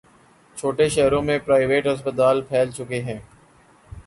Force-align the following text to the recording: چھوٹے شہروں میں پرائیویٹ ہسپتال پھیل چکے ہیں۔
چھوٹے 0.57 0.87
شہروں 0.89 1.21
میں 1.21 1.37
پرائیویٹ 1.39 1.87
ہسپتال 1.87 2.41
پھیل 2.49 2.71
چکے 2.71 3.01
ہیں۔ 3.01 3.19